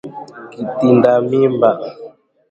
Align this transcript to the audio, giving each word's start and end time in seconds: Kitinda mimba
Kitinda 0.51 1.11
mimba 1.29 1.69